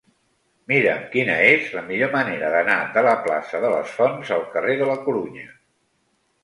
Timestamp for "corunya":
5.07-5.51